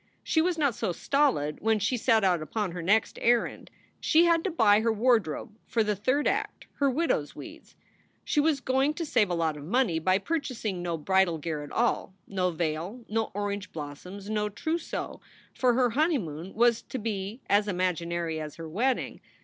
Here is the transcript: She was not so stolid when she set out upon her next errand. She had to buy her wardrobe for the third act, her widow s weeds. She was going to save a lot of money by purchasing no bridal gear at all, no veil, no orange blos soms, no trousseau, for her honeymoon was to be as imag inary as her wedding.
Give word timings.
She 0.23 0.41
was 0.41 0.57
not 0.57 0.73
so 0.73 0.91
stolid 0.91 1.59
when 1.61 1.77
she 1.77 1.95
set 1.95 2.23
out 2.23 2.41
upon 2.41 2.71
her 2.71 2.81
next 2.81 3.19
errand. 3.21 3.69
She 3.99 4.25
had 4.25 4.43
to 4.45 4.49
buy 4.49 4.79
her 4.81 4.91
wardrobe 4.91 5.55
for 5.67 5.83
the 5.83 5.95
third 5.95 6.27
act, 6.27 6.65
her 6.77 6.89
widow 6.89 7.21
s 7.21 7.35
weeds. 7.35 7.75
She 8.25 8.39
was 8.39 8.61
going 8.61 8.95
to 8.95 9.05
save 9.05 9.29
a 9.29 9.35
lot 9.35 9.57
of 9.57 9.63
money 9.63 9.99
by 9.99 10.17
purchasing 10.17 10.81
no 10.81 10.97
bridal 10.97 11.37
gear 11.37 11.61
at 11.61 11.71
all, 11.71 12.15
no 12.25 12.49
veil, 12.49 13.05
no 13.09 13.25
orange 13.35 13.71
blos 13.71 14.01
soms, 14.03 14.27
no 14.27 14.49
trousseau, 14.49 15.21
for 15.53 15.75
her 15.75 15.91
honeymoon 15.91 16.55
was 16.55 16.81
to 16.81 16.97
be 16.97 17.41
as 17.47 17.67
imag 17.67 18.03
inary 18.03 18.41
as 18.41 18.55
her 18.55 18.67
wedding. 18.67 19.21